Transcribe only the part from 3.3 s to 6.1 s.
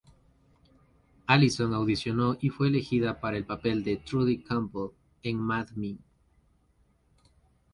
el papel de Trudy Campbell en "Mad Men".